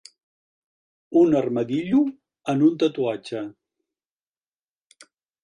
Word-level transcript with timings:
Un 1.19 1.35
armadillo 1.41 1.99
en 2.55 2.65
un 2.69 2.73
tatuatge. 2.85 3.45